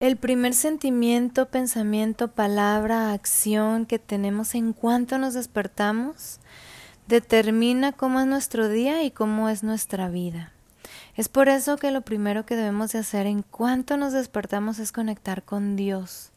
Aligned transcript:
El 0.00 0.16
primer 0.16 0.54
sentimiento, 0.54 1.50
pensamiento, 1.50 2.28
palabra, 2.28 3.12
acción 3.12 3.84
que 3.84 3.98
tenemos 3.98 4.54
en 4.54 4.72
cuanto 4.72 5.18
nos 5.18 5.34
despertamos 5.34 6.40
determina 7.06 7.92
cómo 7.92 8.18
es 8.18 8.26
nuestro 8.26 8.70
día 8.70 9.04
y 9.04 9.10
cómo 9.10 9.50
es 9.50 9.62
nuestra 9.62 10.08
vida. 10.08 10.54
Es 11.16 11.28
por 11.28 11.50
eso 11.50 11.76
que 11.76 11.90
lo 11.90 12.00
primero 12.00 12.46
que 12.46 12.56
debemos 12.56 12.92
de 12.92 13.00
hacer 13.00 13.26
en 13.26 13.42
cuanto 13.42 13.98
nos 13.98 14.14
despertamos 14.14 14.78
es 14.78 14.90
conectar 14.90 15.42
con 15.42 15.76
Dios, 15.76 16.32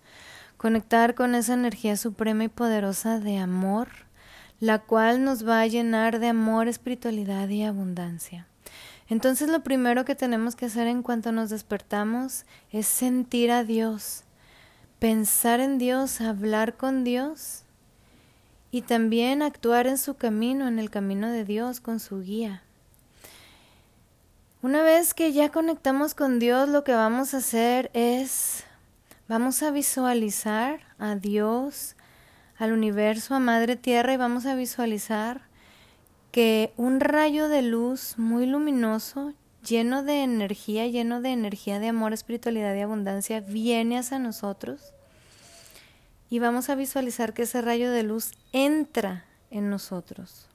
conectar 0.57 1.15
con 1.15 1.33
esa 1.33 1.53
energía 1.53 1.95
suprema 1.95 2.43
y 2.43 2.49
poderosa 2.49 3.21
de 3.21 3.37
amor, 3.37 3.87
la 4.59 4.79
cual 4.79 5.23
nos 5.23 5.47
va 5.47 5.61
a 5.61 5.67
llenar 5.67 6.19
de 6.19 6.27
amor, 6.27 6.67
espiritualidad 6.67 7.47
y 7.47 7.63
abundancia. 7.63 8.45
Entonces 9.09 9.49
lo 9.49 9.63
primero 9.63 10.05
que 10.05 10.15
tenemos 10.15 10.55
que 10.55 10.65
hacer 10.65 10.87
en 10.87 11.03
cuanto 11.03 11.31
nos 11.31 11.49
despertamos 11.49 12.45
es 12.71 12.87
sentir 12.87 13.51
a 13.51 13.63
Dios, 13.63 14.23
pensar 14.99 15.59
en 15.59 15.77
Dios, 15.77 16.21
hablar 16.21 16.77
con 16.77 17.03
Dios 17.03 17.63
y 18.71 18.81
también 18.81 19.41
actuar 19.41 19.87
en 19.87 19.97
su 19.97 20.15
camino, 20.15 20.67
en 20.67 20.79
el 20.79 20.89
camino 20.89 21.29
de 21.29 21.45
Dios, 21.45 21.79
con 21.79 21.99
su 21.99 22.21
guía. 22.21 22.63
Una 24.63 24.81
vez 24.81 25.13
que 25.13 25.33
ya 25.33 25.51
conectamos 25.51 26.15
con 26.15 26.39
Dios, 26.39 26.69
lo 26.69 26.85
que 26.85 26.93
vamos 26.93 27.33
a 27.33 27.37
hacer 27.37 27.91
es, 27.93 28.63
vamos 29.27 29.61
a 29.61 29.71
visualizar 29.71 30.79
a 30.97 31.15
Dios, 31.15 31.97
al 32.57 32.71
universo, 32.71 33.35
a 33.35 33.39
Madre 33.39 33.75
Tierra 33.75 34.13
y 34.13 34.17
vamos 34.17 34.45
a 34.45 34.55
visualizar 34.55 35.41
que 36.33 36.73
un 36.77 36.99
rayo 36.99 37.47
de 37.47 37.61
luz 37.61 38.15
muy 38.17 38.47
luminoso, 38.47 39.35
lleno 39.63 40.01
de 40.01 40.23
energía, 40.23 40.87
lleno 40.87 41.21
de 41.21 41.29
energía 41.29 41.79
de 41.79 41.89
amor, 41.89 42.11
espiritualidad 42.11 42.73
y 42.73 42.81
abundancia, 42.81 43.39
viene 43.39 43.99
hacia 43.99 44.17
nosotros 44.17 44.93
y 46.31 46.39
vamos 46.39 46.71
a 46.71 46.75
visualizar 46.75 47.35
que 47.35 47.43
ese 47.43 47.61
rayo 47.61 47.91
de 47.91 48.01
luz 48.01 48.31
entra 48.51 49.25
en 49.51 49.69
nosotros. 49.69 50.47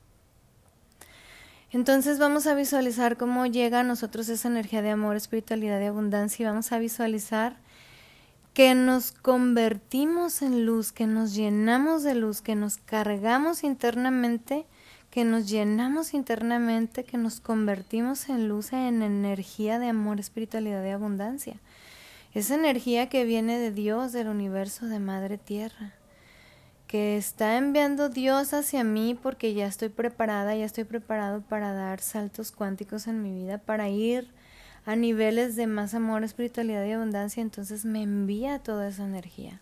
Entonces 1.70 2.18
vamos 2.18 2.48
a 2.48 2.54
visualizar 2.54 3.16
cómo 3.16 3.46
llega 3.46 3.78
a 3.78 3.84
nosotros 3.84 4.28
esa 4.30 4.48
energía 4.48 4.82
de 4.82 4.90
amor, 4.90 5.14
espiritualidad 5.14 5.80
y 5.80 5.84
abundancia 5.84 6.42
y 6.42 6.46
vamos 6.48 6.72
a 6.72 6.80
visualizar 6.80 7.56
que 8.52 8.74
nos 8.74 9.12
convertimos 9.12 10.42
en 10.42 10.66
luz, 10.66 10.90
que 10.90 11.06
nos 11.06 11.36
llenamos 11.36 12.02
de 12.02 12.16
luz, 12.16 12.42
que 12.42 12.56
nos 12.56 12.78
cargamos 12.78 13.62
internamente 13.62 14.66
que 15.10 15.24
nos 15.24 15.48
llenamos 15.48 16.14
internamente, 16.14 17.04
que 17.04 17.16
nos 17.16 17.40
convertimos 17.40 18.28
en 18.28 18.48
luz, 18.48 18.72
en 18.72 19.02
energía 19.02 19.78
de 19.78 19.88
amor, 19.88 20.20
espiritualidad 20.20 20.84
y 20.84 20.90
abundancia. 20.90 21.56
Esa 22.34 22.54
energía 22.54 23.08
que 23.08 23.24
viene 23.24 23.58
de 23.58 23.72
Dios, 23.72 24.12
del 24.12 24.28
universo, 24.28 24.86
de 24.86 24.98
Madre 24.98 25.38
Tierra, 25.38 25.94
que 26.86 27.16
está 27.16 27.56
enviando 27.56 28.08
Dios 28.08 28.52
hacia 28.54 28.84
mí 28.84 29.18
porque 29.20 29.54
ya 29.54 29.66
estoy 29.66 29.88
preparada, 29.88 30.54
ya 30.54 30.64
estoy 30.64 30.84
preparado 30.84 31.42
para 31.42 31.72
dar 31.72 32.00
saltos 32.00 32.52
cuánticos 32.52 33.06
en 33.06 33.22
mi 33.22 33.32
vida, 33.32 33.58
para 33.58 33.88
ir 33.88 34.28
a 34.84 34.96
niveles 34.96 35.56
de 35.56 35.66
más 35.66 35.94
amor, 35.94 36.24
espiritualidad 36.24 36.84
y 36.86 36.92
abundancia, 36.92 37.42
entonces 37.42 37.84
me 37.84 38.02
envía 38.02 38.58
toda 38.58 38.88
esa 38.88 39.04
energía. 39.04 39.60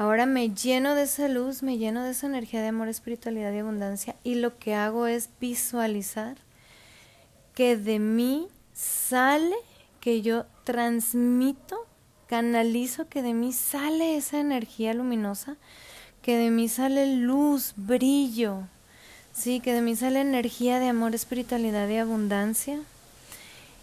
Ahora 0.00 0.24
me 0.24 0.48
lleno 0.48 0.94
de 0.94 1.02
esa 1.02 1.28
luz, 1.28 1.62
me 1.62 1.76
lleno 1.76 2.02
de 2.02 2.12
esa 2.12 2.26
energía 2.26 2.62
de 2.62 2.68
amor, 2.68 2.88
espiritualidad 2.88 3.52
y 3.52 3.58
abundancia 3.58 4.16
y 4.24 4.36
lo 4.36 4.58
que 4.58 4.74
hago 4.74 5.06
es 5.06 5.28
visualizar 5.42 6.38
que 7.54 7.76
de 7.76 7.98
mí 7.98 8.48
sale, 8.72 9.54
que 10.00 10.22
yo 10.22 10.46
transmito, 10.64 11.86
canalizo, 12.28 13.10
que 13.10 13.20
de 13.20 13.34
mí 13.34 13.52
sale 13.52 14.16
esa 14.16 14.40
energía 14.40 14.94
luminosa, 14.94 15.58
que 16.22 16.38
de 16.38 16.50
mí 16.50 16.70
sale 16.70 17.16
luz, 17.16 17.74
brillo, 17.76 18.62
sí, 19.34 19.60
que 19.60 19.74
de 19.74 19.82
mí 19.82 19.96
sale 19.96 20.22
energía 20.22 20.78
de 20.78 20.88
amor, 20.88 21.14
espiritualidad 21.14 21.86
y 21.90 21.98
abundancia. 21.98 22.80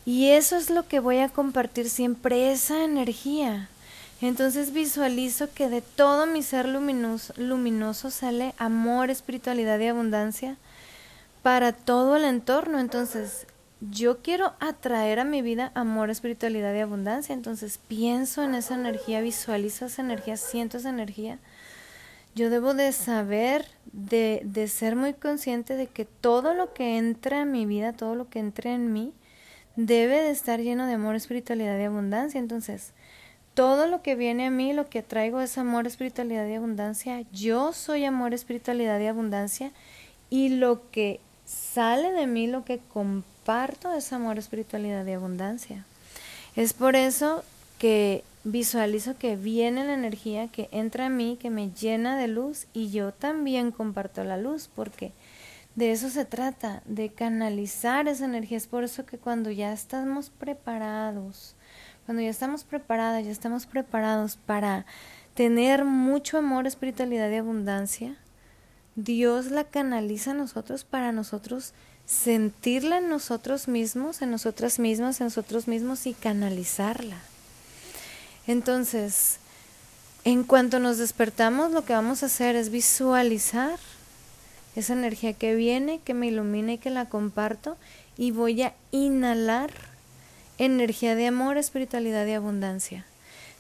Y 0.03 0.29
eso 0.29 0.55
es 0.55 0.71
lo 0.71 0.87
que 0.87 0.99
voy 0.99 1.19
a 1.19 1.29
compartir 1.29 1.91
siempre, 1.91 2.51
esa 2.51 2.83
energía. 2.83 3.69
Entonces 4.21 4.73
visualizo 4.73 5.53
que 5.53 5.69
de 5.69 5.81
todo 5.81 6.25
mi 6.25 6.41
ser 6.41 6.67
luminoso, 6.67 8.09
sale 8.09 8.55
amor, 8.57 9.11
espiritualidad 9.11 9.79
y 9.79 9.87
abundancia 9.87 10.57
para 11.43 11.71
todo 11.71 12.15
el 12.15 12.23
entorno. 12.23 12.79
Entonces 12.79 13.45
yo 13.79 14.23
quiero 14.23 14.53
atraer 14.59 15.19
a 15.19 15.23
mi 15.23 15.43
vida 15.43 15.71
amor, 15.75 16.09
espiritualidad 16.09 16.73
y 16.73 16.79
abundancia. 16.79 17.33
Entonces 17.33 17.79
pienso 17.87 18.41
en 18.43 18.55
esa 18.55 18.73
energía, 18.73 19.21
visualizo 19.21 19.85
esa 19.85 20.01
energía, 20.01 20.35
siento 20.35 20.77
esa 20.77 20.89
energía. 20.89 21.37
Yo 22.33 22.49
debo 22.49 22.73
de 22.73 22.91
saber, 22.93 23.67
de, 23.91 24.41
de 24.45 24.67
ser 24.67 24.95
muy 24.95 25.13
consciente 25.13 25.75
de 25.75 25.87
que 25.87 26.05
todo 26.05 26.55
lo 26.55 26.73
que 26.73 26.97
entra 26.97 27.41
en 27.41 27.51
mi 27.51 27.67
vida, 27.67 27.93
todo 27.93 28.15
lo 28.15 28.29
que 28.29 28.39
entra 28.39 28.73
en 28.73 28.93
mí, 28.93 29.13
debe 29.75 30.21
de 30.21 30.31
estar 30.31 30.59
lleno 30.59 30.87
de 30.87 30.93
amor, 30.93 31.15
espiritualidad 31.15 31.79
y 31.79 31.83
abundancia. 31.83 32.39
Entonces, 32.39 32.93
todo 33.57 33.87
lo 33.87 34.03
que 34.03 34.13
viene 34.13 34.45
a 34.45 34.51
mí, 34.51 34.71
lo 34.71 34.87
que 34.87 35.01
traigo 35.01 35.41
es 35.41 35.57
amor, 35.57 35.87
espiritualidad 35.87 36.47
y 36.47 36.53
abundancia. 36.53 37.23
Yo 37.33 37.73
soy 37.73 38.05
amor, 38.05 38.35
espiritualidad 38.35 38.99
y 38.99 39.07
abundancia. 39.07 39.71
Y 40.29 40.49
lo 40.49 40.87
que 40.91 41.19
sale 41.43 42.11
de 42.11 42.27
mí, 42.27 42.45
lo 42.45 42.63
que 42.63 42.77
comparto 42.77 43.91
es 43.93 44.13
amor, 44.13 44.37
espiritualidad 44.37 45.07
y 45.07 45.13
abundancia. 45.13 45.85
Es 46.55 46.73
por 46.73 46.95
eso 46.95 47.43
que 47.79 48.23
visualizo 48.43 49.17
que 49.17 49.35
viene 49.35 49.85
la 49.85 49.95
energía 49.95 50.49
que 50.49 50.69
entra 50.71 51.07
a 51.07 51.09
mí, 51.09 51.39
que 51.41 51.49
me 51.49 51.71
llena 51.71 52.15
de 52.15 52.27
luz 52.27 52.67
y 52.73 52.91
yo 52.91 53.11
también 53.11 53.71
comparto 53.71 54.23
la 54.23 54.37
luz 54.37 54.69
porque 54.75 55.13
de 55.73 55.93
eso 55.93 56.11
se 56.11 56.25
trata, 56.25 56.83
de 56.85 57.09
canalizar 57.09 58.07
esa 58.07 58.25
energía. 58.25 58.57
Es 58.57 58.67
por 58.67 58.83
eso 58.83 59.07
que 59.07 59.17
cuando 59.17 59.49
ya 59.49 59.73
estamos 59.73 60.29
preparados, 60.29 61.55
cuando 62.07 62.23
ya 62.23 62.29
estamos 62.29 62.63
preparadas, 62.63 63.25
ya 63.25 63.31
estamos 63.31 63.65
preparados 63.65 64.37
para 64.37 64.85
tener 65.35 65.83
mucho 65.83 66.37
amor, 66.37 66.65
espiritualidad 66.65 67.29
y 67.29 67.35
abundancia, 67.35 68.15
Dios 68.95 69.47
la 69.47 69.65
canaliza 69.65 70.31
a 70.31 70.33
nosotros 70.33 70.85
para 70.85 71.11
nosotros 71.11 71.73
sentirla 72.05 72.99
en 72.99 73.09
nosotros 73.09 73.67
mismos, 73.67 74.21
en 74.21 74.31
nosotras 74.31 74.79
mismas, 74.79 75.19
en 75.19 75.25
nosotros 75.25 75.67
mismos 75.67 76.07
y 76.07 76.13
canalizarla. 76.13 77.17
Entonces, 78.47 79.39
en 80.23 80.45
cuanto 80.45 80.79
nos 80.79 80.97
despertamos, 80.97 81.73
lo 81.73 81.83
que 81.83 81.91
vamos 81.91 82.23
a 82.23 82.27
hacer 82.27 82.55
es 82.55 82.69
visualizar 82.69 83.77
esa 84.77 84.93
energía 84.93 85.33
que 85.33 85.55
viene, 85.55 85.99
que 85.99 86.13
me 86.13 86.27
ilumina 86.27 86.71
y 86.71 86.77
que 86.77 86.89
la 86.89 87.09
comparto 87.09 87.75
y 88.15 88.31
voy 88.31 88.61
a 88.61 88.73
inhalar 88.91 89.96
energía 90.57 91.15
de 91.15 91.27
amor, 91.27 91.57
espiritualidad 91.57 92.25
y 92.25 92.33
abundancia. 92.33 93.05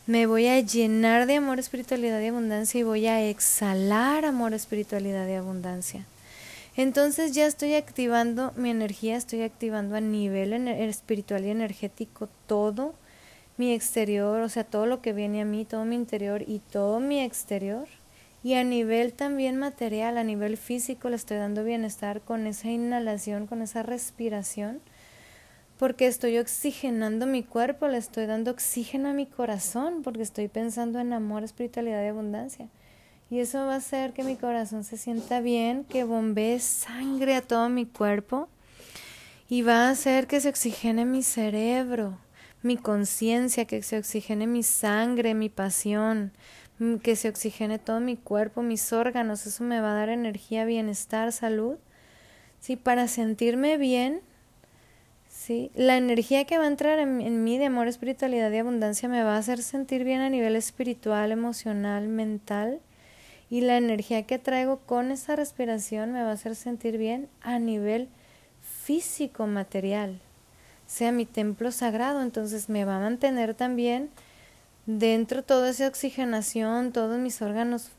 Me 0.07 0.25
voy 0.25 0.47
a 0.47 0.59
llenar 0.59 1.27
de 1.27 1.35
amor, 1.35 1.59
espiritualidad 1.59 2.21
y 2.21 2.27
abundancia 2.27 2.79
y 2.79 2.83
voy 2.83 3.07
a 3.07 3.21
exhalar 3.21 4.25
amor, 4.25 4.53
espiritualidad 4.53 5.27
y 5.27 5.33
abundancia. 5.33 6.05
Entonces 6.77 7.33
ya 7.33 7.45
estoy 7.45 7.73
activando 7.73 8.53
mi 8.55 8.69
energía, 8.69 9.17
estoy 9.17 9.41
activando 9.41 9.95
a 9.95 10.01
nivel 10.01 10.53
espiritual 10.53 11.43
y 11.43 11.49
energético 11.49 12.29
todo 12.45 12.93
mi 13.57 13.73
exterior, 13.73 14.41
o 14.41 14.49
sea, 14.49 14.63
todo 14.63 14.85
lo 14.85 15.01
que 15.01 15.13
viene 15.13 15.41
a 15.41 15.45
mí, 15.45 15.65
todo 15.65 15.83
mi 15.85 15.95
interior 15.95 16.43
y 16.47 16.59
todo 16.71 16.99
mi 16.99 17.21
exterior. 17.21 17.87
Y 18.43 18.53
a 18.53 18.63
nivel 18.63 19.13
también 19.13 19.57
material, 19.57 20.17
a 20.17 20.23
nivel 20.23 20.57
físico, 20.57 21.09
le 21.09 21.15
estoy 21.15 21.37
dando 21.37 21.63
bienestar 21.63 22.21
con 22.21 22.45
esa 22.45 22.69
inhalación, 22.69 23.47
con 23.47 23.61
esa 23.61 23.81
respiración 23.83 24.79
porque 25.77 26.07
estoy 26.07 26.37
oxigenando 26.39 27.27
mi 27.27 27.43
cuerpo, 27.43 27.87
le 27.87 27.97
estoy 27.97 28.25
dando 28.25 28.51
oxígeno 28.51 29.09
a 29.09 29.13
mi 29.13 29.27
corazón, 29.27 30.01
porque 30.03 30.23
estoy 30.23 30.47
pensando 30.47 30.99
en 30.99 31.13
amor, 31.13 31.43
espiritualidad 31.43 32.03
y 32.03 32.07
abundancia. 32.07 32.67
Y 33.29 33.39
eso 33.39 33.59
va 33.65 33.73
a 33.73 33.77
hacer 33.77 34.13
que 34.13 34.23
mi 34.23 34.35
corazón 34.35 34.83
se 34.83 34.97
sienta 34.97 35.41
bien, 35.41 35.83
que 35.83 36.03
bombee 36.03 36.59
sangre 36.59 37.35
a 37.35 37.41
todo 37.41 37.69
mi 37.69 37.85
cuerpo 37.85 38.47
y 39.49 39.61
va 39.61 39.87
a 39.87 39.89
hacer 39.91 40.27
que 40.27 40.41
se 40.41 40.49
oxigene 40.49 41.05
mi 41.05 41.23
cerebro, 41.23 42.17
mi 42.63 42.77
conciencia, 42.77 43.65
que 43.65 43.83
se 43.83 43.97
oxigene 43.97 44.47
mi 44.47 44.63
sangre, 44.63 45.33
mi 45.33 45.49
pasión, 45.49 46.31
que 47.03 47.15
se 47.15 47.29
oxigene 47.29 47.79
todo 47.79 47.99
mi 47.99 48.15
cuerpo, 48.15 48.61
mis 48.61 48.93
órganos. 48.93 49.45
Eso 49.45 49.63
me 49.63 49.81
va 49.81 49.91
a 49.91 49.95
dar 49.95 50.09
energía, 50.09 50.65
bienestar, 50.65 51.31
salud. 51.31 51.75
Sí, 52.59 52.77
para 52.77 53.07
sentirme 53.07 53.77
bien 53.77 54.21
¿sí? 55.47 55.71
La 55.75 55.95
energía 55.95 56.43
que 56.43 56.57
va 56.57 56.65
a 56.65 56.67
entrar 56.67 56.99
en, 56.99 57.43
mí 57.45 57.57
de 57.57 57.67
amor, 57.67 57.87
espiritualidad 57.87 58.51
y 58.51 58.57
abundancia 58.57 59.07
me 59.07 59.23
va 59.23 59.35
a 59.35 59.39
hacer 59.39 59.63
sentir 59.63 60.03
bien 60.03 60.19
a 60.19 60.29
nivel 60.29 60.57
espiritual, 60.57 61.31
emocional, 61.31 62.09
mental. 62.09 62.81
Y 63.49 63.61
la 63.61 63.77
energía 63.77 64.23
que 64.23 64.39
traigo 64.39 64.79
con 64.79 65.09
esa 65.09 65.37
respiración 65.37 66.11
me 66.11 66.21
va 66.21 66.31
a 66.31 66.33
hacer 66.33 66.53
sentir 66.55 66.97
bien 66.97 67.29
a 67.41 67.59
nivel 67.59 68.09
físico, 68.83 69.47
material. 69.47 70.19
Sea 70.85 71.13
mi 71.13 71.25
templo 71.25 71.71
sagrado, 71.71 72.21
entonces 72.21 72.67
me 72.67 72.83
va 72.83 72.97
a 72.97 72.99
mantener 72.99 73.53
también 73.53 74.09
dentro 74.85 75.43
toda 75.43 75.69
esa 75.69 75.87
oxigenación, 75.87 76.91
todos 76.91 77.17
mis 77.19 77.41
órganos 77.41 77.91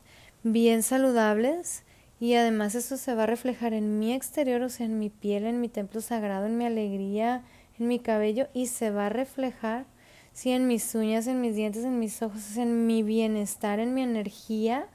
bien 0.43 0.83
saludables 0.83 1.81
y 2.19 2.33
además 2.35 2.75
eso 2.75 2.97
se 2.97 3.15
va 3.15 3.23
a 3.23 3.27
reflejar 3.27 3.73
en 3.73 3.99
mi 3.99 4.13
exterior, 4.13 4.61
o 4.61 4.69
sea, 4.69 4.85
en 4.85 4.99
mi 4.99 5.09
piel, 5.09 5.45
en 5.45 5.61
mi 5.61 5.69
templo 5.69 6.01
sagrado, 6.01 6.45
en 6.47 6.57
mi 6.57 6.65
alegría, 6.65 7.43
en 7.79 7.87
mi 7.87 7.99
cabello 7.99 8.47
y 8.53 8.67
se 8.67 8.91
va 8.91 9.05
a 9.05 9.09
reflejar, 9.09 9.85
sí, 10.33 10.51
en 10.51 10.67
mis 10.67 10.93
uñas, 10.95 11.27
en 11.27 11.39
mis 11.39 11.55
dientes, 11.55 11.85
en 11.85 11.99
mis 11.99 12.21
ojos, 12.21 12.57
en 12.57 12.85
mi 12.87 13.03
bienestar, 13.03 13.79
en 13.79 13.93
mi 13.93 14.01
energía, 14.03 14.87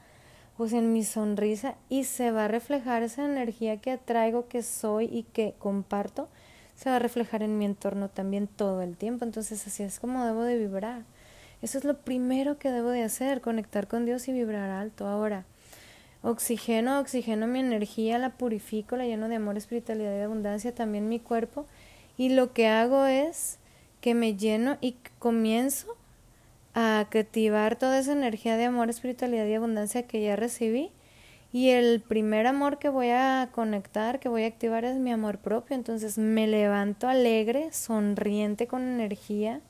o 0.57 0.67
sea, 0.67 0.79
en 0.79 0.93
mi 0.93 1.03
sonrisa 1.03 1.75
y 1.89 2.03
se 2.03 2.31
va 2.31 2.45
a 2.45 2.47
reflejar 2.47 3.03
esa 3.03 3.25
energía 3.25 3.77
que 3.77 3.91
atraigo, 3.91 4.47
que 4.47 4.61
soy 4.61 5.05
y 5.05 5.23
que 5.23 5.55
comparto, 5.57 6.29
se 6.75 6.89
va 6.89 6.97
a 6.97 6.99
reflejar 6.99 7.41
en 7.41 7.57
mi 7.57 7.65
entorno 7.65 8.09
también 8.09 8.47
todo 8.47 8.81
el 8.81 8.97
tiempo. 8.97 9.25
Entonces 9.25 9.65
así 9.65 9.83
es 9.83 9.99
como 9.99 10.25
debo 10.25 10.43
de 10.43 10.57
vibrar. 10.57 11.03
Eso 11.61 11.77
es 11.77 11.85
lo 11.85 11.97
primero 12.01 12.59
que 12.59 12.69
debo 12.69 12.89
de 12.89 13.03
hacer, 13.03 13.41
conectar 13.41 13.87
con 13.87 14.05
Dios 14.05 14.27
y 14.27 14.33
vibrar 14.33 14.69
alto. 14.69 15.07
Ahora, 15.07 15.45
oxigeno, 16.25 16.99
oxigeno 16.99 17.45
mi 17.45 17.59
energía, 17.59 18.17
la 18.17 18.31
purifico, 18.31 18.97
la 18.97 19.05
lleno 19.05 19.29
de 19.29 19.35
amor, 19.35 19.57
espiritualidad 19.57 20.17
y 20.17 20.21
abundancia, 20.21 20.73
también 20.73 21.07
mi 21.07 21.19
cuerpo. 21.19 21.65
Y 22.17 22.29
lo 22.29 22.51
que 22.51 22.67
hago 22.67 23.05
es 23.05 23.59
que 24.01 24.15
me 24.15 24.35
lleno 24.35 24.77
y 24.81 24.97
comienzo 25.19 25.95
a 26.73 26.99
activar 26.99 27.77
toda 27.77 27.99
esa 27.99 28.11
energía 28.11 28.57
de 28.57 28.65
amor, 28.65 28.89
espiritualidad 28.89 29.45
y 29.45 29.53
abundancia 29.53 30.03
que 30.03 30.21
ya 30.21 30.35
recibí. 30.35 30.91
Y 31.53 31.69
el 31.69 32.01
primer 32.01 32.47
amor 32.47 32.79
que 32.79 32.89
voy 32.89 33.09
a 33.11 33.49
conectar, 33.53 34.19
que 34.19 34.27
voy 34.27 34.43
a 34.43 34.47
activar 34.47 34.83
es 34.83 34.97
mi 34.97 35.11
amor 35.11 35.37
propio. 35.37 35.75
Entonces 35.75 36.17
me 36.17 36.47
levanto 36.47 37.07
alegre, 37.07 37.71
sonriente, 37.71 38.67
con 38.67 38.81
energía, 38.81 39.61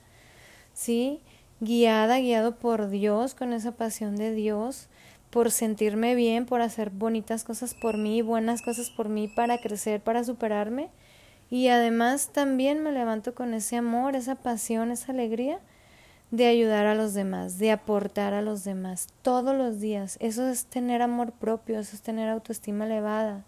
¿sí? 0.73 1.19
Guiada, 1.59 2.19
guiado 2.19 2.55
por 2.55 2.89
Dios, 2.89 3.35
con 3.35 3.53
esa 3.53 3.73
pasión 3.73 4.15
de 4.15 4.33
Dios, 4.33 4.87
por 5.35 5.51
sentirme 5.51 6.15
bien, 6.15 6.45
por 6.45 6.61
hacer 6.61 6.91
bonitas 6.91 7.43
cosas 7.43 7.73
por 7.73 7.97
mí, 7.97 8.21
buenas 8.21 8.61
cosas 8.61 8.89
por 8.89 9.09
mí, 9.09 9.27
para 9.27 9.57
crecer, 9.57 9.99
para 9.99 10.23
superarme. 10.23 10.87
Y 11.49 11.67
además 11.67 12.29
también 12.31 12.81
me 12.81 12.93
levanto 12.93 13.35
con 13.35 13.53
ese 13.53 13.75
amor, 13.75 14.15
esa 14.15 14.35
pasión, 14.35 14.91
esa 14.91 15.11
alegría 15.11 15.59
de 16.31 16.45
ayudar 16.47 16.85
a 16.85 16.95
los 16.95 17.13
demás, 17.13 17.57
de 17.57 17.73
aportar 17.73 18.33
a 18.33 18.41
los 18.41 18.63
demás 18.63 19.09
todos 19.23 19.57
los 19.57 19.81
días. 19.81 20.15
Eso 20.21 20.47
es 20.47 20.67
tener 20.67 21.01
amor 21.01 21.33
propio, 21.33 21.81
eso 21.81 21.97
es 21.97 22.01
tener 22.01 22.29
autoestima 22.29 22.85
elevada, 22.85 23.43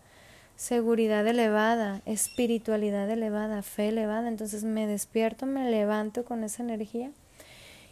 seguridad 0.58 1.26
elevada, 1.26 2.02
espiritualidad 2.06 3.10
elevada, 3.10 3.62
fe 3.62 3.88
elevada. 3.88 4.28
Entonces 4.28 4.66
me 4.66 4.88
despierto, 4.88 5.46
me 5.46 5.72
levanto 5.72 6.26
con 6.26 6.44
esa 6.44 6.64
energía 6.64 7.12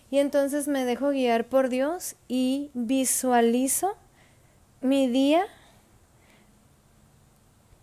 y 0.09 0.19
entonces 0.19 0.67
me 0.67 0.85
dejo 0.85 1.09
guiar 1.09 1.45
por 1.45 1.69
Dios 1.69 2.15
y 2.27 2.69
visualizo 2.73 3.95
mi 4.81 5.07
día, 5.07 5.45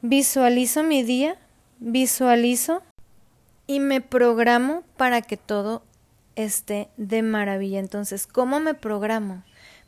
visualizo 0.00 0.82
mi 0.82 1.02
día, 1.02 1.36
visualizo 1.78 2.82
y 3.66 3.80
me 3.80 4.00
programo 4.00 4.82
para 4.96 5.22
que 5.22 5.36
todo 5.36 5.82
esté 6.36 6.88
de 6.96 7.22
maravilla. 7.22 7.80
Entonces, 7.80 8.26
¿cómo 8.26 8.60
me 8.60 8.74
programo? 8.74 9.42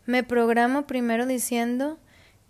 Me 0.06 0.22
programo 0.22 0.86
primero 0.86 1.26
diciendo 1.26 1.98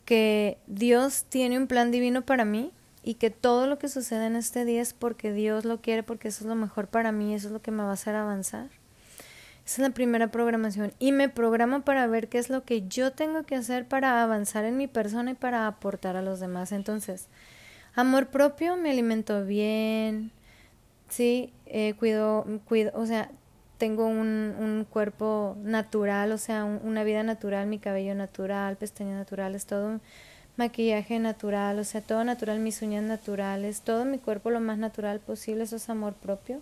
que 0.04 0.58
Dios 0.66 1.26
tiene 1.28 1.58
un 1.58 1.66
plan 1.66 1.90
divino 1.90 2.22
para 2.22 2.44
mí 2.44 2.72
y 3.02 3.14
que 3.14 3.30
todo 3.30 3.66
lo 3.66 3.78
que 3.78 3.88
sucede 3.88 4.26
en 4.26 4.36
este 4.36 4.64
día 4.64 4.82
es 4.82 4.92
porque 4.94 5.32
Dios 5.32 5.64
lo 5.64 5.80
quiere, 5.80 6.02
porque 6.02 6.28
eso 6.28 6.44
es 6.44 6.48
lo 6.48 6.54
mejor 6.54 6.88
para 6.88 7.12
mí, 7.12 7.34
eso 7.34 7.48
es 7.48 7.52
lo 7.52 7.62
que 7.62 7.70
me 7.70 7.82
va 7.82 7.90
a 7.90 7.94
hacer 7.94 8.14
avanzar. 8.14 8.70
Esa 9.66 9.82
es 9.82 9.88
la 9.88 9.94
primera 9.94 10.28
programación. 10.28 10.92
Y 10.98 11.12
me 11.12 11.28
programo 11.28 11.82
para 11.82 12.06
ver 12.06 12.28
qué 12.28 12.38
es 12.38 12.50
lo 12.50 12.64
que 12.64 12.86
yo 12.86 13.12
tengo 13.12 13.44
que 13.44 13.54
hacer 13.54 13.86
para 13.88 14.22
avanzar 14.22 14.64
en 14.64 14.76
mi 14.76 14.86
persona 14.86 15.32
y 15.32 15.34
para 15.34 15.66
aportar 15.66 16.16
a 16.16 16.22
los 16.22 16.40
demás. 16.40 16.72
Entonces, 16.72 17.28
amor 17.94 18.28
propio, 18.28 18.76
me 18.76 18.90
alimento 18.90 19.44
bien, 19.44 20.32
sí, 21.08 21.52
eh, 21.66 21.94
cuido, 21.98 22.44
cuido, 22.66 22.92
o 22.94 23.06
sea, 23.06 23.30
tengo 23.78 24.06
un, 24.06 24.54
un 24.58 24.86
cuerpo 24.88 25.56
natural, 25.62 26.32
o 26.32 26.38
sea, 26.38 26.64
una 26.64 27.04
vida 27.04 27.22
natural, 27.22 27.66
mi 27.66 27.78
cabello 27.78 28.14
natural, 28.14 28.76
pestañas 28.76 29.16
naturales, 29.16 29.66
todo 29.66 30.00
maquillaje 30.56 31.18
natural, 31.18 31.78
o 31.78 31.84
sea, 31.84 32.00
todo 32.00 32.24
natural, 32.24 32.60
mis 32.60 32.82
uñas 32.82 33.02
naturales, 33.04 33.80
todo 33.82 34.04
mi 34.04 34.18
cuerpo 34.18 34.50
lo 34.50 34.60
más 34.60 34.78
natural 34.78 35.20
posible, 35.20 35.64
eso 35.64 35.76
es 35.76 35.88
amor 35.88 36.14
propio. 36.14 36.60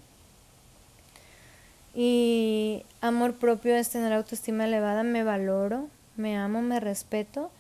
Y 1.95 2.85
amor 3.01 3.35
propio 3.35 3.75
es 3.75 3.91
tener 3.91 4.13
autoestima 4.13 4.65
elevada, 4.65 5.03
me 5.03 5.25
valoro, 5.25 5.89
me 6.17 6.37
amo, 6.37 6.63
me 6.63 6.81
respeto 6.81 7.51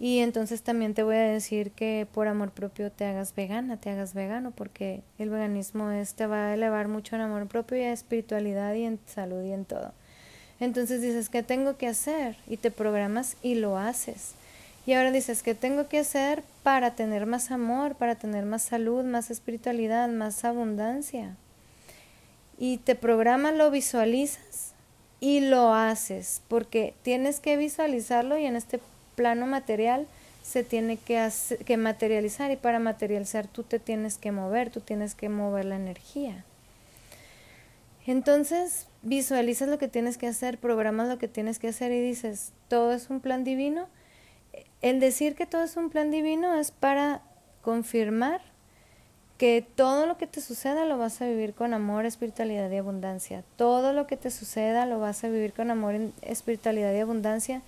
y 0.00 0.20
entonces 0.20 0.62
también 0.62 0.94
te 0.94 1.02
voy 1.02 1.16
a 1.16 1.22
decir 1.22 1.72
que 1.72 2.06
por 2.14 2.28
amor 2.28 2.52
propio 2.52 2.92
te 2.92 3.04
hagas 3.04 3.34
vegana, 3.34 3.78
te 3.78 3.90
hagas 3.90 4.14
vegano, 4.14 4.52
porque 4.52 5.02
el 5.18 5.28
veganismo 5.28 5.90
es, 5.90 6.14
te 6.14 6.26
va 6.26 6.46
a 6.46 6.54
elevar 6.54 6.86
mucho 6.86 7.16
en 7.16 7.22
amor 7.22 7.48
propio 7.48 7.78
y 7.78 7.82
en 7.82 7.92
espiritualidad 7.92 8.74
y 8.74 8.84
en 8.84 9.00
salud 9.06 9.42
y 9.42 9.52
en 9.52 9.64
todo. 9.64 9.92
Entonces 10.60 11.02
dices, 11.02 11.28
¿qué 11.28 11.42
tengo 11.42 11.76
que 11.76 11.88
hacer? 11.88 12.36
Y 12.46 12.58
te 12.58 12.70
programas 12.70 13.36
y 13.42 13.56
lo 13.56 13.76
haces. 13.76 14.34
Y 14.86 14.92
ahora 14.92 15.10
dices, 15.10 15.42
¿qué 15.42 15.54
tengo 15.54 15.88
que 15.88 15.98
hacer 15.98 16.44
para 16.62 16.94
tener 16.94 17.26
más 17.26 17.50
amor, 17.50 17.96
para 17.96 18.14
tener 18.14 18.44
más 18.44 18.62
salud, 18.62 19.04
más 19.04 19.30
espiritualidad, 19.30 20.08
más 20.08 20.44
abundancia? 20.44 21.36
Y 22.58 22.78
te 22.78 22.94
programas, 22.94 23.54
lo 23.54 23.70
visualizas 23.70 24.74
y 25.20 25.40
lo 25.40 25.74
haces, 25.74 26.42
porque 26.48 26.94
tienes 27.02 27.40
que 27.40 27.56
visualizarlo 27.56 28.36
y 28.38 28.46
en 28.46 28.56
este 28.56 28.80
plano 29.14 29.46
material 29.46 30.06
se 30.42 30.64
tiene 30.64 30.96
que, 30.96 31.28
que 31.66 31.76
materializar 31.76 32.50
y 32.50 32.56
para 32.56 32.78
materializar 32.78 33.46
tú 33.46 33.62
te 33.62 33.78
tienes 33.78 34.16
que 34.16 34.32
mover, 34.32 34.70
tú 34.70 34.80
tienes 34.80 35.14
que 35.14 35.28
mover 35.28 35.66
la 35.66 35.76
energía. 35.76 36.44
Entonces 38.06 38.86
visualizas 39.02 39.68
lo 39.68 39.78
que 39.78 39.88
tienes 39.88 40.16
que 40.16 40.26
hacer, 40.26 40.56
programas 40.56 41.08
lo 41.08 41.18
que 41.18 41.28
tienes 41.28 41.58
que 41.58 41.68
hacer 41.68 41.92
y 41.92 42.00
dices, 42.00 42.52
todo 42.68 42.94
es 42.94 43.10
un 43.10 43.20
plan 43.20 43.44
divino. 43.44 43.88
El 44.80 45.00
decir 45.00 45.34
que 45.34 45.44
todo 45.44 45.62
es 45.62 45.76
un 45.76 45.90
plan 45.90 46.10
divino 46.10 46.58
es 46.58 46.70
para 46.70 47.20
confirmar 47.60 48.40
que 49.38 49.64
todo 49.74 50.06
lo 50.06 50.18
que 50.18 50.26
te 50.26 50.40
suceda 50.40 50.84
lo 50.84 50.98
vas 50.98 51.22
a 51.22 51.26
vivir 51.26 51.54
con 51.54 51.72
amor, 51.72 52.04
espiritualidad 52.04 52.70
y 52.70 52.76
abundancia. 52.76 53.44
Todo 53.56 53.92
lo 53.92 54.06
que 54.06 54.16
te 54.16 54.30
suceda 54.30 54.84
lo 54.84 54.98
vas 54.98 55.22
a 55.24 55.28
vivir 55.28 55.52
con 55.52 55.70
amor, 55.70 55.94
espiritualidad 56.22 56.92
y 56.92 56.98
abundancia 56.98 57.62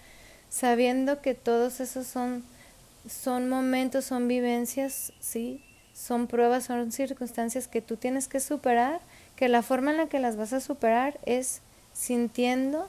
sabiendo 0.50 1.22
que 1.22 1.34
todos 1.34 1.80
esos 1.80 2.06
son, 2.06 2.44
son 3.08 3.48
momentos, 3.48 4.04
son 4.04 4.28
vivencias, 4.28 5.12
¿sí? 5.20 5.64
Son 5.94 6.26
pruebas, 6.26 6.64
son 6.64 6.92
circunstancias 6.92 7.68
que 7.68 7.80
tú 7.80 7.96
tienes 7.96 8.28
que 8.28 8.40
superar, 8.40 9.00
que 9.36 9.48
la 9.48 9.62
forma 9.62 9.92
en 9.92 9.96
la 9.96 10.06
que 10.08 10.18
las 10.18 10.36
vas 10.36 10.52
a 10.52 10.60
superar 10.60 11.18
es 11.24 11.60
sintiendo, 11.94 12.88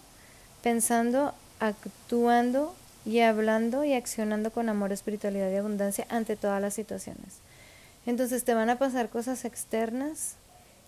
pensando, 0.64 1.34
actuando 1.60 2.76
y 3.06 3.20
hablando 3.20 3.84
y 3.84 3.94
accionando 3.94 4.52
con 4.52 4.68
amor, 4.68 4.92
espiritualidad 4.92 5.52
y 5.52 5.56
abundancia 5.56 6.08
ante 6.10 6.36
todas 6.36 6.62
las 6.62 6.74
situaciones. 6.74 7.40
Entonces 8.06 8.44
te 8.44 8.54
van 8.54 8.70
a 8.70 8.78
pasar 8.78 9.10
cosas 9.10 9.46
externas 9.46 10.36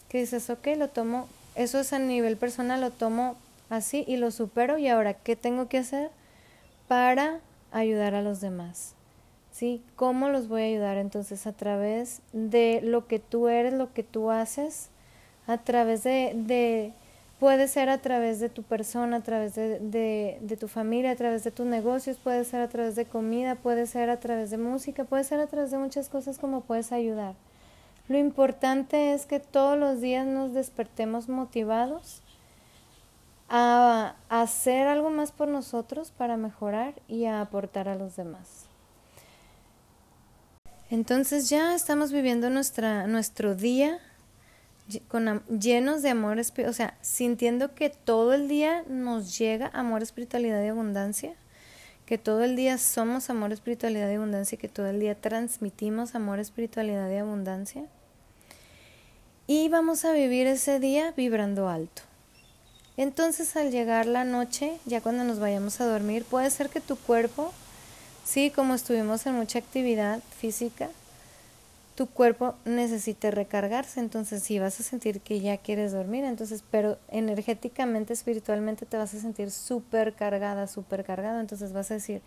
que 0.10 0.20
dices, 0.20 0.50
ok, 0.50 0.68
lo 0.78 0.90
tomo, 0.90 1.28
eso 1.56 1.80
es 1.80 1.94
a 1.94 2.00
nivel 2.00 2.38
personal, 2.38 2.82
lo 2.82 2.92
tomo 2.92 3.36
así 3.70 4.04
y 4.08 4.18
lo 4.18 4.32
supero 4.32 4.78
y 4.78 4.88
ahora, 4.88 5.14
¿qué 5.14 5.36
tengo 5.36 5.68
que 5.68 5.80
hacer? 5.80 6.12
para 6.88 7.40
ayudar 7.72 8.16
a 8.16 8.22
los 8.22 8.42
demás. 8.42 8.94
¿Sí? 9.52 9.82
¿Cómo 9.96 10.30
los 10.30 10.48
voy 10.48 10.62
a 10.64 10.66
ayudar? 10.66 10.98
Entonces, 10.98 11.46
a 11.46 11.54
través 11.54 12.22
de 12.34 12.82
lo 12.84 13.08
que 13.08 13.20
tú 13.20 13.48
eres, 13.48 13.74
lo 13.74 13.94
que 13.94 14.04
tú 14.04 14.32
haces, 14.32 14.90
a 15.46 15.60
través 15.60 16.04
de, 16.04 16.34
de 16.36 16.94
puede 17.40 17.68
ser 17.68 17.90
a 17.90 17.98
través 18.00 18.40
de 18.40 18.50
tu 18.50 18.64
persona, 18.64 19.18
a 19.18 19.22
través 19.22 19.56
de, 19.56 19.80
de, 19.80 20.38
de, 20.42 20.58
tu 20.58 20.68
familia, 20.68 21.12
a 21.12 21.16
través 21.16 21.44
de 21.44 21.52
tus 21.52 21.66
negocios, 21.66 22.18
puede 22.18 22.46
ser 22.46 22.62
a 22.62 22.70
través 22.70 22.96
de 22.96 23.06
comida, 23.06 23.56
puede 23.56 23.86
ser 23.86 24.10
a 24.10 24.20
través 24.20 24.50
de 24.50 24.58
música, 24.58 25.04
puede 25.04 25.24
ser 25.24 25.40
a 25.40 25.48
través 25.48 25.72
de 25.72 25.78
muchas 25.78 26.10
cosas 26.10 26.38
como 26.38 26.62
puedes 26.62 26.92
ayudar. 26.92 27.36
Lo 28.08 28.18
importante 28.18 29.14
es 29.14 29.26
que 29.26 29.40
todos 29.40 29.78
los 29.78 30.02
días 30.02 30.28
nos 30.28 30.54
despertemos 30.54 31.30
motivados 31.30 32.22
a, 33.50 34.16
hacer 34.30 34.88
algo 34.88 35.10
más 35.10 35.32
por 35.32 35.48
nosotros 35.48 36.12
para 36.12 36.38
mejorar 36.38 36.96
y 37.08 37.26
a 37.26 37.40
aportar 37.40 37.88
a 37.88 37.96
los 37.96 38.16
demás. 38.16 38.66
Entonces 40.90 41.50
ya 41.50 41.76
estamos 41.76 42.12
viviendo 42.12 42.50
nuestra, 42.50 43.08
nuestro 43.08 43.56
día 43.56 44.00
con, 45.08 45.44
llenos 45.48 46.02
de 46.02 46.10
amor, 46.10 46.40
o 46.40 46.74
sea, 46.74 46.98
sintiendo 47.02 47.74
que 47.74 47.90
todo 47.90 48.34
el 48.34 48.48
día 48.48 48.84
nos 48.88 49.38
llega 49.38 49.72
amor, 49.74 50.04
espiritualidad 50.04 50.64
y 50.64 50.68
abundancia, 50.68 51.34
que 52.06 52.18
todo 52.18 52.44
el 52.44 52.56
día 52.56 52.78
somos 52.78 53.30
amor, 53.30 53.54
espiritualidad 53.54 54.12
y 54.12 54.16
abundancia, 54.16 54.58
que 54.58 54.68
todo 54.68 54.88
el 54.88 55.00
día 55.00 55.16
transmitimos 55.16 56.16
amor, 56.16 56.40
espiritualidad 56.40 57.10
y 57.10 57.16
abundancia. 57.16 57.86
Y 59.48 59.70
vamos 59.70 60.06
a 60.06 60.14
vivir 60.14 60.48
ese 60.48 60.80
día 60.80 61.12
vibrando 61.18 61.68
alto 61.68 62.04
Entonces 62.96 63.56
al 63.58 63.72
llegar 63.72 64.06
la 64.06 64.24
noche, 64.24 64.80
ya 64.86 65.02
cuando 65.02 65.24
nos 65.24 65.40
vayamos 65.40 65.82
a 65.82 65.86
dormir, 65.86 66.24
puede 66.24 66.50
ser 66.50 66.70
que 66.70 66.82
tu 66.82 66.96
cuerpo, 66.98 67.54
sí, 68.26 68.52
como 68.52 68.74
estuvimos 68.74 69.26
en 69.26 69.36
mucha 69.36 69.60
actividad 69.60 70.22
física, 70.38 70.90
tu 71.96 72.08
cuerpo 72.08 72.56
necesite 72.66 73.30
recargarse, 73.30 74.00
entonces 74.00 74.42
sí 74.42 74.58
vas 74.58 74.80
a 74.80 74.84
sentir 74.84 75.22
que 75.22 75.40
ya 75.40 75.58
quieres 75.58 75.92
dormir, 75.92 76.24
entonces, 76.24 76.64
pero 76.70 76.98
energéticamente, 77.10 78.14
espiritualmente 78.14 78.86
te 78.86 78.98
vas 78.98 79.14
a 79.14 79.20
sentir 79.20 79.52
súper 79.52 80.14
cargada, 80.16 80.68
súper 80.68 81.04
cargada, 81.04 81.40
entonces 81.40 81.72
vas 81.72 81.92
a 81.92 81.96
decir, 81.96 82.22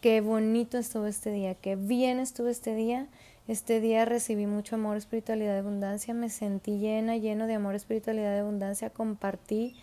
qué 0.00 0.20
bonito 0.20 0.78
estuvo 0.78 1.06
este 1.06 1.32
día, 1.32 1.54
qué 1.54 1.74
bien 1.74 2.20
estuvo 2.20 2.48
este 2.48 2.74
día, 2.74 3.08
este 3.48 3.80
día 3.80 4.04
recibí 4.04 4.46
mucho 4.46 4.76
amor, 4.76 4.96
espiritualidad 4.96 5.58
abundancia, 5.58 6.14
me 6.14 6.28
sentí 6.28 6.78
llena, 6.78 7.16
lleno 7.16 7.48
de 7.48 7.54
amor, 7.54 7.74
espiritualidad 7.74 8.38
abundancia, 8.38 8.90
compartí 8.90 9.74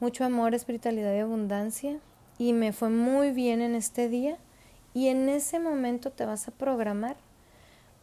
mucho 0.00 0.24
amor, 0.24 0.54
espiritualidad 0.54 1.10
de 1.10 1.20
abundancia 1.20 1.98
y 2.38 2.54
me 2.54 2.72
fue 2.72 2.88
muy 2.88 3.30
bien 3.30 3.60
en 3.60 3.74
este 3.74 4.08
día 4.08 4.38
y 4.94 5.08
en 5.08 5.28
ese 5.28 5.58
momento 5.58 6.12
te 6.12 6.24
vas 6.24 6.48
a 6.48 6.52
programar 6.52 7.16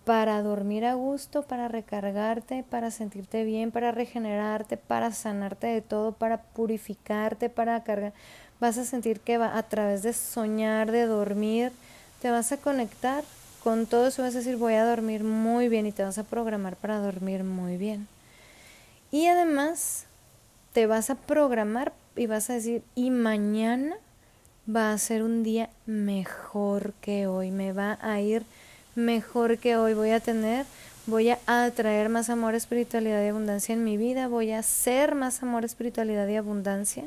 para 0.06 0.42
dormir 0.42 0.86
a 0.86 0.96
gusto, 0.96 1.44
para 1.44 1.68
recargarte, 1.68 2.64
para 2.70 2.92
sentirte 2.92 3.44
bien, 3.44 3.72
para 3.72 3.92
regenerarte, 3.92 4.78
para 4.78 5.12
sanarte 5.12 5.68
de 5.68 5.82
todo, 5.82 6.12
para 6.14 6.42
purificarte, 6.42 7.50
para 7.50 7.84
cargar. 7.84 8.14
Vas 8.60 8.78
a 8.78 8.86
sentir 8.86 9.20
que 9.20 9.38
va, 9.38 9.58
a 9.58 9.64
través 9.64 10.04
de 10.04 10.14
soñar, 10.14 10.92
de 10.92 11.06
dormir, 11.06 11.72
te 12.22 12.32
vas 12.32 12.52
a 12.52 12.58
conectar 12.58 13.24
con 13.64 13.86
todo 13.86 14.08
eso, 14.08 14.24
vas 14.24 14.36
a 14.36 14.40
decir 14.40 14.58
voy 14.58 14.74
a 14.74 14.86
dormir 14.86 15.24
muy 15.24 15.70
bien 15.70 15.86
y 15.86 15.92
te 15.92 16.04
vas 16.04 16.18
a 16.18 16.24
programar 16.24 16.76
para 16.76 16.98
dormir 16.98 17.44
muy 17.44 17.78
bien. 17.78 18.08
Y 19.12 19.28
además 19.28 20.06
te 20.74 20.88
vas 20.88 21.10
a 21.10 21.16
programar 21.16 21.94
y 22.16 22.26
vas 22.26 22.50
a 22.50 22.54
decir, 22.54 22.84
y 22.96 23.12
mañana 23.12 23.96
va 24.74 24.94
a 24.94 24.98
ser 24.98 25.22
un 25.24 25.44
día 25.44 25.70
mejor 25.86 26.94
que 27.02 27.28
hoy, 27.28 27.52
me 27.52 27.74
va 27.74 28.00
a 28.02 28.20
ir 28.20 28.46
mejor 28.96 29.58
que 29.58 29.78
hoy 29.78 29.94
voy 29.94 30.12
a 30.12 30.20
tener, 30.20 30.66
voy 31.06 31.30
a 31.30 31.40
atraer 31.46 32.10
más 32.10 32.30
amor, 32.30 32.56
espiritualidad 32.56 33.24
y 33.24 33.30
abundancia 33.30 33.74
en 33.74 33.84
mi 33.84 33.98
vida, 33.98 34.28
voy 34.28 34.52
a 34.52 34.60
hacer 34.60 35.16
más 35.16 35.42
amor, 35.44 35.66
espiritualidad 35.66 36.28
y 36.28 36.36
abundancia, 36.36 37.06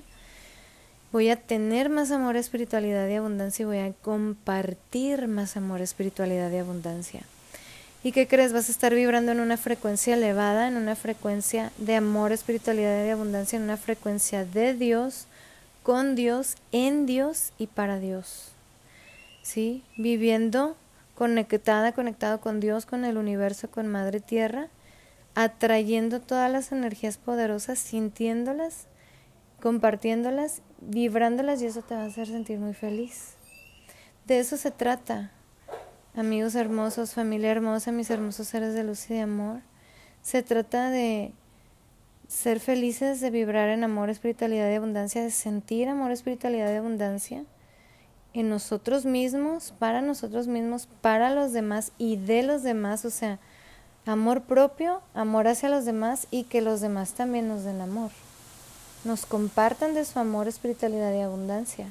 voy 1.12 1.30
a 1.30 1.36
tener 1.36 1.90
más 1.90 2.10
amor, 2.10 2.36
espiritualidad 2.36 3.08
y 3.08 3.14
abundancia 3.14 3.62
y 3.62 3.66
voy 3.66 3.78
a 3.78 3.92
compartir 4.02 5.28
más 5.28 5.56
amor, 5.56 5.80
espiritualidad 5.80 6.50
y 6.50 6.58
abundancia. 6.58 7.22
¿Y 8.02 8.12
qué 8.12 8.28
crees? 8.28 8.52
Vas 8.52 8.68
a 8.68 8.72
estar 8.72 8.94
vibrando 8.94 9.32
en 9.32 9.40
una 9.40 9.56
frecuencia 9.56 10.14
elevada, 10.14 10.68
en 10.68 10.76
una 10.76 10.94
frecuencia 10.94 11.72
de 11.78 11.94
amor, 11.94 12.32
espiritualidad 12.32 13.06
y 13.06 13.08
abundancia, 13.08 13.56
en 13.56 13.62
una 13.62 13.78
frecuencia 13.78 14.44
de 14.44 14.74
Dios, 14.74 15.26
con 15.82 16.14
Dios, 16.14 16.56
en 16.70 17.06
Dios 17.06 17.52
y 17.56 17.66
para 17.66 17.98
Dios. 17.98 18.50
¿Sí? 19.42 19.82
Viviendo 19.96 20.76
conectada, 21.14 21.92
conectado 21.92 22.40
con 22.40 22.60
Dios, 22.60 22.86
con 22.86 23.04
el 23.04 23.16
universo, 23.16 23.70
con 23.70 23.86
Madre 23.88 24.20
Tierra, 24.20 24.68
atrayendo 25.34 26.20
todas 26.20 26.50
las 26.50 26.72
energías 26.72 27.18
poderosas, 27.18 27.78
sintiéndolas, 27.78 28.86
compartiéndolas, 29.60 30.62
vibrándolas 30.80 31.62
y 31.62 31.66
eso 31.66 31.82
te 31.82 31.94
va 31.94 32.02
a 32.02 32.06
hacer 32.06 32.26
sentir 32.26 32.58
muy 32.58 32.74
feliz. 32.74 33.34
De 34.26 34.38
eso 34.38 34.56
se 34.56 34.70
trata, 34.70 35.30
amigos 36.16 36.54
hermosos, 36.54 37.14
familia 37.14 37.50
hermosa, 37.50 37.92
mis 37.92 38.10
hermosos 38.10 38.48
seres 38.48 38.74
de 38.74 38.84
luz 38.84 39.10
y 39.10 39.14
de 39.14 39.20
amor. 39.20 39.60
Se 40.22 40.42
trata 40.42 40.90
de 40.90 41.32
ser 42.28 42.60
felices, 42.60 43.20
de 43.20 43.30
vibrar 43.30 43.68
en 43.68 43.84
amor, 43.84 44.10
espiritualidad 44.10 44.70
y 44.70 44.74
abundancia, 44.74 45.22
de 45.22 45.30
sentir 45.30 45.88
amor, 45.88 46.10
espiritualidad 46.10 46.72
y 46.72 46.76
abundancia 46.76 47.44
en 48.34 48.50
nosotros 48.50 49.04
mismos, 49.04 49.72
para 49.78 50.02
nosotros 50.02 50.48
mismos, 50.48 50.88
para 51.00 51.30
los 51.30 51.52
demás 51.52 51.92
y 51.98 52.16
de 52.16 52.42
los 52.42 52.62
demás, 52.62 53.04
o 53.04 53.10
sea, 53.10 53.38
amor 54.06 54.42
propio, 54.42 55.00
amor 55.14 55.46
hacia 55.46 55.68
los 55.68 55.84
demás 55.84 56.26
y 56.30 56.44
que 56.44 56.60
los 56.60 56.80
demás 56.80 57.12
también 57.12 57.48
nos 57.48 57.64
den 57.64 57.80
amor. 57.80 58.10
Nos 59.04 59.24
compartan 59.24 59.94
de 59.94 60.04
su 60.04 60.18
amor, 60.18 60.48
espiritualidad 60.48 61.12
y 61.14 61.20
abundancia. 61.20 61.86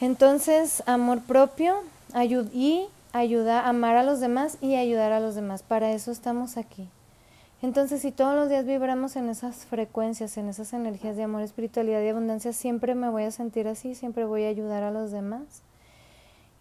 Entonces, 0.00 0.82
amor 0.86 1.20
propio 1.22 1.76
y 2.52 2.86
ayuda 3.12 3.60
a 3.60 3.68
amar 3.68 3.96
a 3.96 4.02
los 4.02 4.20
demás 4.20 4.58
y 4.60 4.74
ayudar 4.76 5.12
a 5.12 5.20
los 5.20 5.34
demás. 5.34 5.62
Para 5.62 5.92
eso 5.92 6.10
estamos 6.10 6.56
aquí. 6.56 6.88
Entonces, 7.60 8.02
si 8.02 8.12
todos 8.12 8.36
los 8.36 8.48
días 8.48 8.64
vibramos 8.64 9.16
en 9.16 9.28
esas 9.28 9.66
frecuencias, 9.66 10.36
en 10.36 10.48
esas 10.48 10.72
energías 10.72 11.16
de 11.16 11.24
amor, 11.24 11.42
espiritualidad 11.42 12.00
y 12.02 12.08
abundancia, 12.08 12.52
siempre 12.52 12.94
me 12.94 13.10
voy 13.10 13.24
a 13.24 13.32
sentir 13.32 13.66
así, 13.66 13.96
siempre 13.96 14.24
voy 14.24 14.44
a 14.44 14.48
ayudar 14.48 14.84
a 14.84 14.92
los 14.92 15.10
demás. 15.10 15.62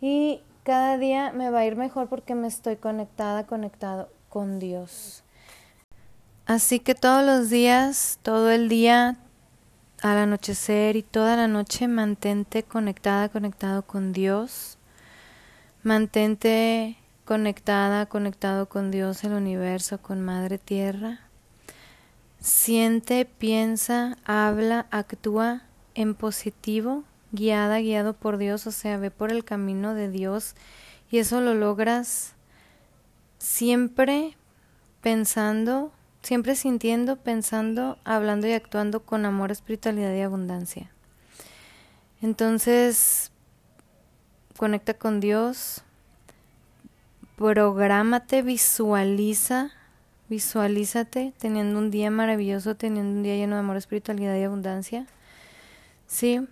Y 0.02 0.42
cada 0.64 0.98
día 0.98 1.32
me 1.32 1.52
va 1.52 1.60
a 1.60 1.66
ir 1.66 1.76
mejor 1.76 2.08
porque 2.08 2.34
me 2.34 2.48
estoy 2.48 2.78
conectada, 2.78 3.46
conectado 3.46 4.10
con 4.30 4.60
Dios. 4.60 5.24
Así 6.48 6.80
que 6.80 6.96
todos 6.96 7.24
los 7.24 7.50
días, 7.50 8.20
todo 8.24 8.50
el 8.50 8.68
día, 8.68 9.18
al 10.02 10.18
anochecer 10.18 10.96
y 10.96 11.04
toda 11.04 11.36
la 11.36 11.48
noche, 11.48 11.88
mantente 11.88 12.64
conectada, 12.64 13.30
conectado 13.30 13.84
con 13.84 14.14
Dios. 14.14 14.78
Mantente 15.84 16.98
conectada, 17.28 18.06
conectado 18.06 18.70
con 18.70 18.90
Dios, 18.90 19.26
el 19.26 19.34
universo, 19.34 20.02
con 20.02 20.22
Madre 20.22 20.58
Tierra. 20.58 21.20
Siente, 22.40 23.26
piensa, 23.26 24.18
habla, 24.24 24.88
actúa 24.92 25.64
en 25.94 26.16
positivo, 26.16 27.04
guiada, 27.34 27.80
guiado 27.80 28.14
por 28.14 28.38
Dios, 28.38 28.66
o 28.66 28.72
sea, 28.72 28.96
ve 28.98 29.12
por 29.12 29.34
el 29.34 29.44
camino 29.44 29.94
de 29.94 30.10
Dios 30.10 30.56
y 31.12 31.18
eso 31.18 31.42
lo 31.42 31.54
logras 31.54 32.34
siempre 33.40 34.38
pensando, 35.02 35.92
siempre 36.22 36.56
sintiendo, 36.56 37.18
pensando, 37.18 37.98
hablando 38.06 38.48
y 38.48 38.54
actuando 38.54 39.02
con 39.02 39.26
amor, 39.26 39.52
espiritualidad 39.52 40.14
y 40.16 40.22
abundancia. 40.22 40.92
Entonces, 42.22 43.32
conecta 44.56 44.94
con 44.94 45.20
Dios, 45.20 45.84
Prográmate, 47.38 48.42
visualiza, 48.42 49.70
visualízate 50.28 51.36
teniendo 51.38 51.78
un 51.78 51.92
día 51.92 52.10
maravilloso, 52.10 52.76
teniendo 52.76 53.12
un 53.12 53.22
día 53.22 53.36
lleno 53.36 53.58
de 53.58 53.60
amor, 53.60 53.78
espiritualidad 53.78 54.36
y 54.36 54.42
abundancia. 54.42 55.06
Sí, 56.08 56.48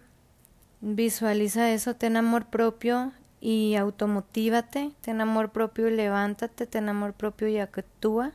visualiza 0.82 1.72
eso, 1.72 1.96
ten 1.96 2.18
amor 2.18 2.46
propio 2.46 3.14
y 3.42 3.74
automotívate, 3.74 4.92
ten 5.02 5.22
amor 5.22 5.50
propio 5.52 5.88
y 5.88 5.96
levántate, 5.96 6.68
ten 6.68 6.88
amor 6.88 7.14
propio 7.14 7.48
y 7.48 7.58
actúa. 7.58 8.34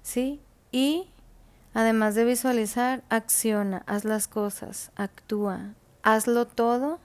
Sí, 0.00 0.40
y 0.72 1.10
además 1.74 2.14
de 2.14 2.24
visualizar, 2.24 3.02
acciona, 3.10 3.82
haz 3.86 4.06
las 4.06 4.26
cosas, 4.26 4.90
actúa, 4.96 5.74
hazlo 6.02 6.46
todo 6.46 6.98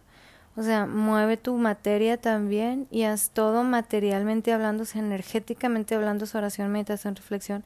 o 0.56 0.62
sea, 0.62 0.86
mueve 0.86 1.36
tu 1.36 1.58
materia 1.58 2.18
también 2.18 2.88
y 2.92 3.04
haz 3.04 3.32
todo 3.32 3.64
materialmente 3.64 4.54
hablando, 4.54 4.84
energéticamente 4.94 5.96
hablando, 5.96 6.28
su 6.28 6.38
oración, 6.38 6.72
meditación, 6.72 7.16
reflexión. 7.16 7.64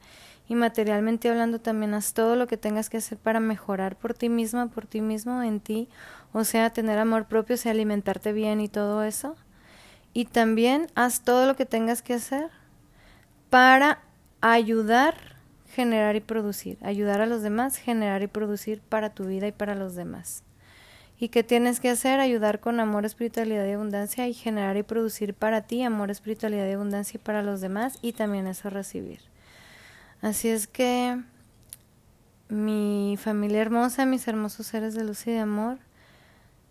Y 0.48 0.54
materialmente 0.54 1.28
hablando 1.28 1.60
también 1.60 1.92
haz 1.92 2.14
todo 2.14 2.34
lo 2.34 2.46
que 2.46 2.56
tengas 2.56 2.88
que 2.88 2.96
hacer 2.96 3.18
para 3.18 3.40
mejorar 3.40 3.96
por 3.96 4.14
ti 4.14 4.30
misma, 4.30 4.68
por 4.68 4.86
ti 4.86 5.02
mismo, 5.02 5.42
en 5.42 5.60
ti. 5.60 5.88
O 6.32 6.44
sea, 6.44 6.70
tener 6.70 6.98
amor 6.98 7.26
propio, 7.26 7.54
o 7.54 7.58
sea, 7.58 7.72
alimentarte 7.72 8.32
bien 8.32 8.60
y 8.62 8.68
todo 8.68 9.02
eso. 9.02 9.36
Y 10.14 10.24
también 10.24 10.86
haz 10.94 11.20
todo 11.20 11.46
lo 11.46 11.56
que 11.56 11.66
tengas 11.66 12.00
que 12.00 12.14
hacer 12.14 12.48
para 13.50 14.00
ayudar, 14.40 15.14
generar 15.74 16.16
y 16.16 16.20
producir. 16.20 16.78
Ayudar 16.80 17.20
a 17.20 17.26
los 17.26 17.42
demás, 17.42 17.76
generar 17.76 18.22
y 18.22 18.28
producir 18.28 18.80
para 18.80 19.10
tu 19.10 19.24
vida 19.24 19.46
y 19.46 19.52
para 19.52 19.74
los 19.74 19.94
demás. 19.94 20.42
¿Y 21.20 21.30
qué 21.30 21.42
tienes 21.42 21.80
que 21.80 21.90
hacer? 21.90 22.20
Ayudar 22.20 22.60
con 22.60 22.78
amor, 22.78 23.04
espiritualidad 23.04 23.66
y 23.66 23.72
abundancia 23.72 24.28
y 24.28 24.34
generar 24.34 24.76
y 24.76 24.84
producir 24.84 25.34
para 25.34 25.62
ti 25.62 25.82
amor, 25.82 26.10
espiritualidad 26.12 26.68
y 26.68 26.72
abundancia 26.72 27.18
y 27.18 27.24
para 27.24 27.42
los 27.42 27.60
demás 27.60 27.98
y 28.02 28.12
también 28.12 28.46
eso 28.46 28.70
recibir. 28.70 29.20
Así 30.22 30.48
es 30.48 30.68
que 30.68 31.20
mi 32.48 33.16
familia 33.20 33.60
hermosa, 33.60 34.06
mis 34.06 34.28
hermosos 34.28 34.68
seres 34.68 34.94
de 34.94 35.04
luz 35.04 35.26
y 35.26 35.32
de 35.32 35.40
amor, 35.40 35.78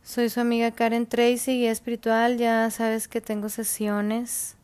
soy 0.01 0.30
su 0.30 0.39
amiga 0.39 0.72
Karen 0.72 1.08
Tracy, 1.08 1.60
guía 1.60 1.72
espiritual. 1.72 2.38
Ya 2.38 2.72
sabes 2.72 3.10
que 3.10 3.20
tengo 3.20 3.50
sesiones 3.50 4.56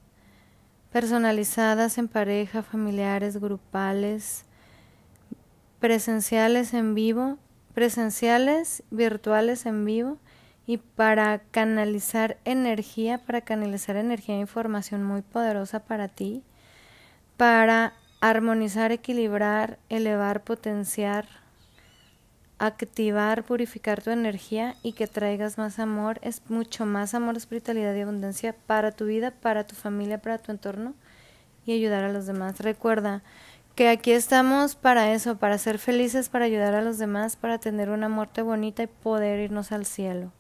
personalizadas 0.94 1.98
en 1.98 2.08
pareja, 2.08 2.64
familiares, 2.64 3.36
grupales, 3.36 4.46
presenciales 5.82 6.74
en 6.74 6.96
vivo 6.96 7.38
presenciales, 7.74 8.84
virtuales 8.92 9.66
en 9.66 9.86
vivo 9.86 10.18
y 10.66 10.78
para 10.78 11.40
canalizar 11.52 12.38
energía, 12.46 13.18
para 13.18 13.42
canalizar 13.42 13.96
energía 13.96 14.36
e 14.36 14.40
información 14.40 15.04
muy 15.04 15.22
poderosa 15.22 15.80
para 15.80 16.08
ti, 16.08 16.44
para 17.38 17.94
armonizar, 18.22 18.92
equilibrar, 18.92 19.80
elevar, 19.90 20.44
potenciar, 20.44 21.28
activar, 22.60 23.44
purificar 23.44 24.02
tu 24.02 24.12
energía 24.12 24.76
y 24.84 24.94
que 24.94 25.08
traigas 25.08 25.58
más 25.58 25.80
amor, 25.80 26.20
es 26.22 26.42
mucho 26.50 26.86
más 26.86 27.14
amor, 27.14 27.36
espiritualidad 27.36 27.94
y 27.96 28.02
abundancia 28.02 28.56
para 28.68 28.92
tu 28.92 29.06
vida, 29.06 29.32
para 29.32 29.66
tu 29.66 29.76
familia, 29.76 30.22
para 30.22 30.38
tu 30.38 30.52
entorno 30.52 30.94
y 31.66 31.74
ayudar 31.74 32.06
a 32.06 32.12
los 32.14 32.26
demás. 32.26 32.60
Recuerda 32.60 33.24
que 33.76 33.90
aquí 33.90 34.12
estamos 34.12 34.76
para 34.76 35.14
eso, 35.14 35.38
para 35.38 35.58
ser 35.58 35.80
felices, 35.80 36.30
para 36.30 36.46
ayudar 36.46 36.76
a 36.76 36.82
los 36.82 36.98
demás, 36.98 37.36
para 37.36 37.58
tener 37.58 37.90
una 37.90 38.10
muerte 38.10 38.42
bonita 38.42 38.84
y 38.84 38.88
poder 38.88 39.40
irnos 39.40 39.72
al 39.72 39.86
cielo. 39.86 40.32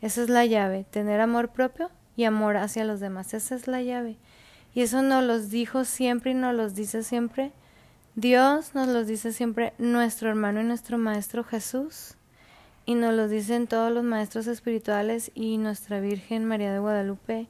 Esa 0.00 0.22
es 0.22 0.28
la 0.28 0.46
llave, 0.46 0.84
tener 0.90 1.20
amor 1.20 1.50
propio 1.50 1.90
y 2.16 2.24
amor 2.24 2.56
hacia 2.56 2.84
los 2.84 3.00
demás. 3.00 3.34
Esa 3.34 3.54
es 3.54 3.68
la 3.68 3.82
llave. 3.82 4.16
Y 4.74 4.82
eso 4.82 5.02
nos 5.02 5.22
los 5.22 5.50
dijo 5.50 5.84
siempre 5.84 6.30
y 6.30 6.34
nos 6.34 6.54
los 6.54 6.74
dice 6.74 7.02
siempre 7.02 7.52
Dios 8.14 8.74
nos 8.74 8.88
lo 8.88 9.06
dice 9.06 9.32
siempre 9.32 9.72
nuestro 9.78 10.28
hermano 10.28 10.60
y 10.60 10.64
nuestro 10.64 10.98
maestro 10.98 11.44
Jesús 11.44 12.14
y 12.84 12.94
nos 12.94 13.14
lo 13.14 13.26
dicen 13.26 13.66
todos 13.66 13.90
los 13.90 14.04
maestros 14.04 14.46
espirituales 14.48 15.30
y 15.34 15.56
nuestra 15.56 15.98
Virgen 15.98 16.44
María 16.44 16.70
de 16.74 16.78
Guadalupe 16.78 17.46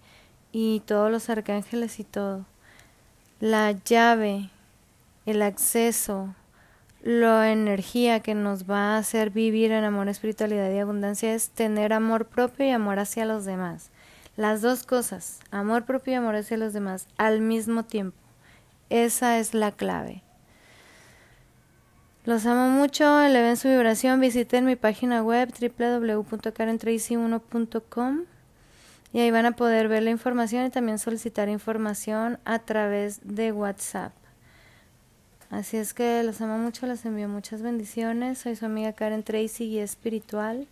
y 0.53 0.81
todos 0.87 1.11
los 1.11 1.29
arcángeles 1.31 1.99
y 1.99 2.05
todo. 2.05 2.47
La 3.41 3.73
llave, 3.73 4.51
el 5.27 5.43
acceso, 5.43 6.35
la 7.03 7.51
energía 7.51 8.21
que 8.21 8.35
nos 8.35 8.71
va 8.71 8.95
a 8.95 8.99
hacer 8.99 9.31
vivir 9.31 9.73
en 9.73 9.85
amor, 9.85 10.09
espiritualidad 10.09 10.71
y 10.71 10.79
abundancia 10.79 11.35
es 11.35 11.51
tener 11.51 11.93
amor 11.93 12.27
propio 12.27 12.67
y 12.67 12.71
amor 12.71 12.99
hacia 12.99 13.25
los 13.25 13.45
demás. 13.45 13.91
Las 14.37 14.63
dos 14.63 14.85
cosas, 14.85 15.41
amor 15.51 15.85
propio 15.85 16.15
y 16.15 16.17
amor 16.17 16.37
hacia 16.37 16.57
los 16.57 16.73
demás, 16.73 17.07
al 17.19 17.41
mismo 17.41 17.85
tiempo. 17.85 18.17
Esa 18.89 19.39
es 19.39 19.53
la 19.53 19.73
clave. 19.73 20.23
Los 22.25 22.47
amo 22.47 22.69
mucho, 22.69 23.21
eleven 23.21 23.57
su 23.57 23.69
vibración, 23.69 24.21
visiten 24.21 24.65
mi 24.65 24.77
página 24.77 25.23
web 25.23 25.53
www.karentracy1.com 25.53 28.21
y 29.13 29.19
ahí 29.19 29.33
van 29.33 29.47
a 29.47 29.53
poder 29.53 29.89
ver 29.89 30.05
la 30.05 30.11
información 30.11 30.65
y 30.65 30.71
también 30.71 31.01
solicitar 31.01 31.49
información 31.49 32.39
a 32.45 32.61
través 32.61 33.21
de 33.25 33.51
WhatsApp. 33.51 34.13
Así 35.53 35.77
es 35.77 35.93
que 35.93 36.23
los 36.23 36.41
amo 36.41 36.57
mucho, 36.57 36.87
les 36.87 37.05
envío 37.05 37.29
muchas 37.29 37.61
bendiciones. 37.61 38.39
Soy 38.39 38.57
su 38.57 38.65
amiga 38.65 38.95
Karen 38.95 39.23
Tracy, 39.23 39.69
guía 39.69 39.85
espiritual. 39.85 40.67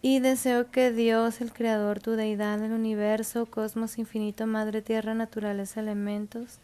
Y 0.00 0.20
deseo 0.20 0.70
que 0.70 0.90
Dios, 0.90 1.42
el 1.42 1.52
Creador, 1.52 2.00
tu 2.00 2.12
deidad 2.12 2.58
del 2.58 2.72
universo, 2.72 3.44
cosmos 3.44 3.98
infinito, 3.98 4.46
madre 4.46 4.80
tierra, 4.80 5.12
naturales, 5.12 5.76
elementos, 5.76 6.60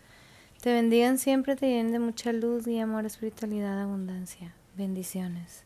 te 0.63 0.73
bendigan 0.73 1.19
siempre, 1.19 1.57
te 1.57 1.67
llenen 1.69 1.93
de 1.93 1.99
mucha 1.99 2.33
luz 2.33 2.67
y 2.67 2.79
amor, 2.79 3.05
espiritualidad, 3.05 3.83
abundancia. 3.83 4.55
Bendiciones. 4.75 5.65